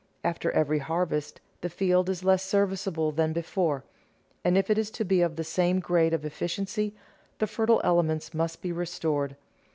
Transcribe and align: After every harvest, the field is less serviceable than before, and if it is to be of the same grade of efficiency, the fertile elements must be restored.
After 0.23 0.49
every 0.49 0.79
harvest, 0.79 1.41
the 1.61 1.69
field 1.69 2.09
is 2.09 2.23
less 2.23 2.41
serviceable 2.43 3.11
than 3.11 3.33
before, 3.33 3.83
and 4.43 4.57
if 4.57 4.71
it 4.71 4.79
is 4.79 4.89
to 4.89 5.05
be 5.05 5.21
of 5.21 5.35
the 5.35 5.43
same 5.43 5.79
grade 5.79 6.11
of 6.15 6.25
efficiency, 6.25 6.95
the 7.37 7.45
fertile 7.45 7.81
elements 7.83 8.33
must 8.33 8.63
be 8.63 8.71
restored. 8.71 9.35